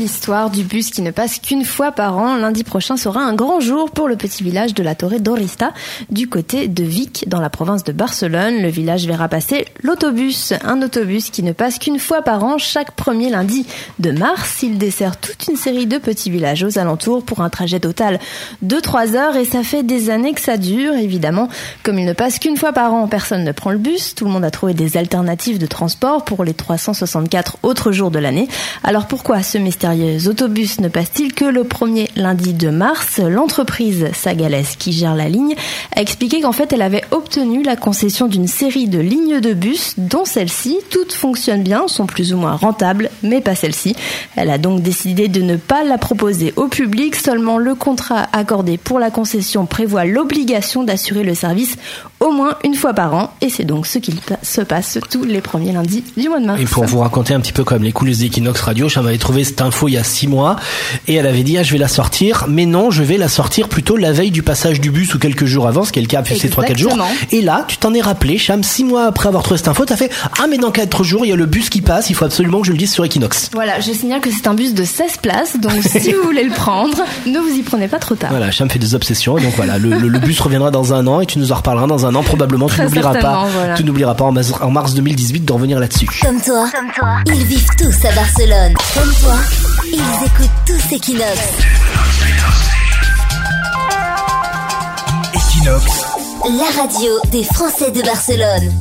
L'histoire 0.00 0.48
du 0.48 0.64
bus 0.64 0.88
qui 0.88 1.02
ne 1.02 1.10
passe 1.10 1.40
qu'une 1.40 1.62
fois 1.62 1.92
par 1.92 2.16
an, 2.16 2.36
lundi 2.36 2.64
prochain, 2.64 2.96
sera 2.96 3.20
un 3.20 3.34
grand 3.34 3.60
jour 3.60 3.90
pour 3.90 4.08
le 4.08 4.16
petit 4.16 4.42
village 4.42 4.72
de 4.72 4.82
la 4.82 4.94
Torre 4.94 5.20
d'Orista, 5.20 5.74
du 6.08 6.26
côté 6.26 6.68
de 6.68 6.82
Vic, 6.82 7.28
dans 7.28 7.38
la 7.38 7.50
province 7.50 7.84
de 7.84 7.92
Barcelone. 7.92 8.62
Le 8.62 8.70
village 8.70 9.06
verra 9.06 9.28
passer 9.28 9.66
l'autobus, 9.82 10.54
un 10.64 10.80
autobus 10.80 11.28
qui 11.28 11.42
ne 11.42 11.52
passe 11.52 11.78
qu'une 11.78 11.98
fois 11.98 12.22
par 12.22 12.42
an, 12.44 12.56
chaque 12.56 12.92
premier 12.92 13.28
lundi 13.28 13.66
de 13.98 14.10
mars. 14.10 14.62
Il 14.62 14.78
dessert 14.78 15.18
toute 15.18 15.48
une 15.48 15.56
série 15.56 15.86
de 15.86 15.98
petits 15.98 16.30
villages 16.30 16.64
aux 16.64 16.78
alentours 16.78 17.22
pour 17.22 17.42
un 17.42 17.50
trajet 17.50 17.80
total 17.80 18.20
de 18.62 18.80
3 18.80 19.16
heures 19.16 19.36
et 19.36 19.44
ça 19.44 19.62
fait 19.62 19.82
des 19.82 20.08
années 20.08 20.32
que 20.32 20.40
ça 20.40 20.56
dure, 20.56 20.94
évidemment. 20.94 21.50
Comme 21.82 21.98
il 21.98 22.06
ne 22.06 22.14
passe 22.14 22.38
qu'une 22.38 22.56
fois 22.56 22.72
par 22.72 22.94
an, 22.94 23.06
personne 23.06 23.44
ne 23.44 23.52
prend 23.52 23.70
le 23.70 23.76
bus. 23.76 24.14
Tout 24.14 24.24
le 24.24 24.30
monde 24.30 24.46
a 24.46 24.50
trouvé 24.50 24.72
des 24.72 24.96
alternatives 24.96 25.58
de 25.58 25.66
transport 25.66 26.24
pour 26.24 26.42
les 26.42 26.54
364 26.54 27.58
autres 27.64 27.92
jours 27.92 28.10
de 28.10 28.18
l'année. 28.18 28.48
Alors 28.82 29.06
pourquoi 29.06 29.42
ce 29.42 29.58
autobus 30.26 30.80
ne 30.80 30.88
passe-t-il 30.88 31.32
que 31.32 31.44
le 31.44 31.64
premier 31.64 32.08
lundi 32.16 32.52
de 32.52 32.70
mars 32.70 33.18
L'entreprise 33.18 34.06
Sagales, 34.12 34.64
qui 34.78 34.92
gère 34.92 35.14
la 35.14 35.28
ligne, 35.28 35.54
a 35.94 36.00
expliqué 36.00 36.40
qu'en 36.40 36.52
fait 36.52 36.72
elle 36.72 36.82
avait 36.82 37.04
obtenu 37.10 37.62
la 37.62 37.76
concession 37.76 38.26
d'une 38.26 38.46
série 38.46 38.88
de 38.88 38.98
lignes 38.98 39.40
de 39.40 39.52
bus, 39.52 39.94
dont 39.98 40.24
celle-ci. 40.24 40.78
Toutes 40.90 41.12
fonctionnent 41.12 41.62
bien, 41.62 41.88
sont 41.88 42.06
plus 42.06 42.32
ou 42.32 42.36
moins 42.36 42.56
rentables, 42.56 43.10
mais 43.22 43.40
pas 43.40 43.54
celle-ci. 43.54 43.94
Elle 44.36 44.50
a 44.50 44.58
donc 44.58 44.82
décidé 44.82 45.28
de 45.28 45.42
ne 45.42 45.56
pas 45.56 45.84
la 45.84 45.98
proposer 45.98 46.52
au 46.56 46.68
public. 46.68 47.16
Seulement 47.16 47.58
le 47.58 47.74
contrat 47.74 48.28
accordé 48.32 48.78
pour 48.78 48.98
la 48.98 49.10
concession 49.10 49.66
prévoit 49.66 50.04
l'obligation 50.04 50.84
d'assurer 50.84 51.24
le 51.24 51.34
service 51.34 51.76
au 52.20 52.30
moins 52.30 52.56
une 52.64 52.74
fois 52.74 52.92
par 52.92 53.14
an, 53.14 53.32
et 53.40 53.48
c'est 53.48 53.64
donc 53.64 53.86
ce 53.86 53.98
qui 53.98 54.14
se 54.42 54.60
passe 54.60 54.98
tous 55.10 55.24
les 55.24 55.40
premiers 55.40 55.72
lundis 55.72 56.04
du 56.16 56.28
mois 56.28 56.38
de 56.38 56.46
mars. 56.46 56.60
Et 56.60 56.66
pour 56.66 56.84
vous 56.84 57.00
raconter 57.00 57.34
un 57.34 57.40
petit 57.40 57.52
peu 57.52 57.64
comme 57.64 57.82
les 57.82 57.92
coulisses 57.92 58.18
d'Equinox 58.18 58.60
Radio, 58.60 58.88
je 58.88 59.00
m'avais 59.00 59.18
trouvé 59.18 59.42
cette 59.42 59.60
info 59.62 59.88
il 59.88 59.92
y 59.92 59.96
a 59.96 60.04
six 60.04 60.28
mois, 60.28 60.56
et 61.08 61.14
elle 61.14 61.26
avait 61.26 61.42
dit 61.42 61.56
ah 61.56 61.62
je 61.62 61.72
vais 61.72 61.78
la 61.78 61.88
sortir, 61.88 62.44
mais 62.48 62.66
non 62.66 62.90
je 62.90 63.02
vais 63.02 63.16
la 63.16 63.28
sortir 63.28 63.68
plutôt 63.68 63.96
la 63.96 64.12
veille 64.12 64.30
du 64.30 64.42
passage 64.42 64.80
du 64.80 64.90
bus 64.90 65.14
ou 65.14 65.18
quelques 65.18 65.46
jours 65.46 65.66
avant, 65.66 65.84
ce 65.84 65.92
qui 65.92 65.98
est 65.98 66.02
le 66.02 66.08
cas 66.08 66.22
ces 66.24 66.50
trois 66.50 66.64
quatre 66.64 66.78
jours. 66.78 66.96
Et 67.32 67.40
là 67.40 67.64
tu 67.66 67.78
t'en 67.78 67.94
es 67.94 68.00
rappelé, 68.00 68.38
Cham, 68.38 68.62
six 68.62 68.84
mois 68.84 69.06
après 69.06 69.28
avoir 69.28 69.42
trouvé 69.42 69.58
cette 69.58 69.68
info, 69.68 69.84
t'as 69.86 69.96
fait 69.96 70.12
ah 70.38 70.46
mais 70.48 70.58
dans 70.58 70.70
quatre 70.70 71.04
jours 71.04 71.24
il 71.24 71.30
y 71.30 71.32
a 71.32 71.36
le 71.36 71.46
bus 71.46 71.70
qui 71.70 71.80
passe, 71.80 72.10
il 72.10 72.14
faut 72.14 72.26
absolument 72.26 72.60
que 72.60 72.66
je 72.66 72.72
le 72.72 72.78
dise 72.78 72.92
sur 72.92 73.04
Equinox. 73.04 73.50
Voilà, 73.54 73.80
je 73.80 73.92
signale 73.92 74.20
que 74.20 74.30
c'est 74.30 74.46
un 74.46 74.54
bus 74.54 74.74
de 74.74 74.84
16 74.84 75.16
places, 75.22 75.58
donc 75.58 75.72
si 75.82 76.12
vous 76.12 76.22
voulez 76.22 76.44
le 76.44 76.52
prendre, 76.52 76.98
ne 77.26 77.38
vous 77.38 77.56
y 77.56 77.62
prenez 77.62 77.88
pas 77.88 77.98
trop 77.98 78.14
tard. 78.14 78.30
Voilà, 78.30 78.50
Cham 78.50 78.68
fait 78.68 78.78
des 78.78 78.94
obsessions, 78.94 79.36
donc 79.36 79.54
voilà, 79.56 79.78
le, 79.78 79.90
le, 79.90 80.18
bus 80.18 80.38
reviendra 80.40 80.70
dans 80.70 80.92
un 80.92 81.06
an 81.06 81.20
et 81.20 81.26
tu 81.26 81.38
nous 81.38 81.52
en 81.52 81.54
reparleras 81.54 81.86
dans 81.86 82.06
un 82.06 82.09
an 82.14 82.22
probablement. 82.22 82.68
Tu 82.68 82.80
n'oublieras 82.80 83.14
pas, 83.14 83.48
tu 83.76 83.84
n'oublieras 83.84 84.14
pas 84.14 84.24
en 84.24 84.70
mars, 84.70 84.94
2018 84.94 85.44
de 85.44 85.52
revenir 85.52 85.78
là-dessus. 85.78 86.08
Comme 86.22 86.40
toi, 86.40 86.68
comme 86.74 86.90
toi, 86.92 87.16
ils 87.26 87.44
vivent 87.44 87.68
tous 87.78 88.04
à 88.06 88.12
Barcelone. 88.14 88.74
Comme 88.94 89.12
toi, 89.20 89.36
ils 89.86 90.26
écoutent 90.26 90.50
tous 90.66 90.94
Equinox. 90.94 91.38
Equinox. 95.34 95.84
La 96.44 96.82
radio 96.82 97.10
des 97.30 97.44
Français 97.44 97.90
de 97.90 98.02
Barcelone. 98.02 98.72